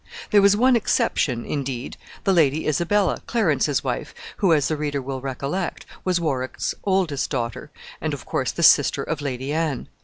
There 0.31 0.41
was 0.41 0.57
one 0.57 0.75
exception, 0.75 1.45
indeed, 1.45 1.95
the 2.23 2.33
Lady 2.33 2.67
Isabella, 2.67 3.21
Clarence's 3.27 3.83
wife, 3.83 4.15
who, 4.37 4.51
as 4.51 4.67
the 4.67 4.75
reader 4.75 4.99
will 4.99 5.21
recollect, 5.21 5.85
was 6.03 6.19
Warwick's 6.19 6.73
oldest 6.83 7.29
daughter, 7.29 7.69
and, 8.01 8.11
of 8.11 8.25
course, 8.25 8.51
the 8.51 8.63
sister 8.63 9.03
of 9.03 9.21
Lady 9.21 9.53
Anne. 9.53 9.89